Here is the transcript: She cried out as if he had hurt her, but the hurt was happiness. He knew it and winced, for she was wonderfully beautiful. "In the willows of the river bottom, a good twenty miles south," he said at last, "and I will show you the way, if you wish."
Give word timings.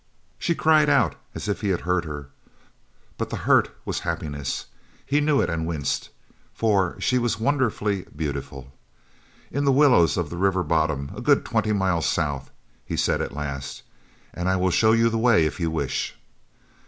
She 0.39 0.55
cried 0.55 0.89
out 0.89 1.13
as 1.35 1.47
if 1.47 1.61
he 1.61 1.67
had 1.69 1.81
hurt 1.81 2.05
her, 2.05 2.29
but 3.19 3.29
the 3.29 3.35
hurt 3.45 3.69
was 3.85 3.99
happiness. 3.99 4.65
He 5.05 5.21
knew 5.21 5.41
it 5.41 5.47
and 5.47 5.67
winced, 5.67 6.09
for 6.55 6.99
she 6.99 7.19
was 7.19 7.39
wonderfully 7.39 8.07
beautiful. 8.15 8.73
"In 9.51 9.63
the 9.63 9.71
willows 9.71 10.17
of 10.17 10.31
the 10.31 10.37
river 10.37 10.63
bottom, 10.63 11.11
a 11.15 11.21
good 11.21 11.45
twenty 11.45 11.71
miles 11.71 12.07
south," 12.07 12.49
he 12.83 12.97
said 12.97 13.21
at 13.21 13.35
last, 13.35 13.83
"and 14.33 14.49
I 14.49 14.55
will 14.55 14.71
show 14.71 14.91
you 14.91 15.07
the 15.07 15.19
way, 15.19 15.45
if 15.45 15.59
you 15.59 15.69
wish." 15.69 16.15